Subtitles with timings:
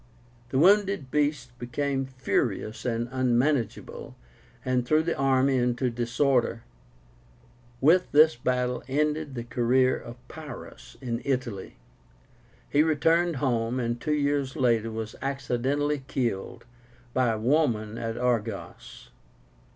[0.49, 4.15] The wounded beasts became furious and unmanageable,
[4.65, 6.63] and threw the army into disorder.
[7.81, 11.77] With this battle ended the career of Pyrrhus in Italy.
[12.67, 16.65] He returned home, and two years later was accidentally killed
[17.13, 19.11] by a woman at Argos.